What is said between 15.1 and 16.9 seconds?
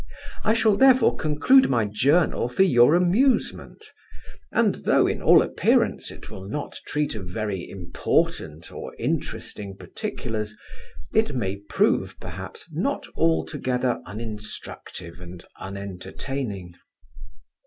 and unentertaining.